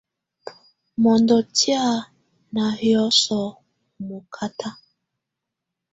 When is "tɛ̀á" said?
1.57-1.87